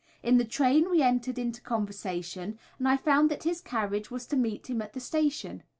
[0.23, 4.35] In the train we entered into conversation, and I found that his carriage was to
[4.35, 5.61] meet him at the station.